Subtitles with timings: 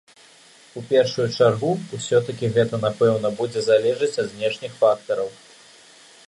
[0.79, 5.29] У першую чаргу ўсё-такі гэта, напэўна, будзе залежыць ад знешніх фактараў.